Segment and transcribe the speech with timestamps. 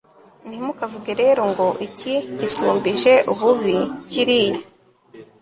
[0.47, 3.77] ntimukavuge rero ngo iki gisumbije ububi
[4.09, 4.57] kiriya